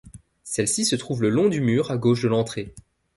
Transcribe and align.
Celles-ci 0.43 0.83
se 0.83 0.95
trouvent 0.95 1.21
le 1.21 1.29
long 1.29 1.47
du 1.47 1.61
mur 1.61 1.91
à 1.91 1.97
gauche 1.99 2.23
de 2.23 2.27
l'entrée. 2.27 2.73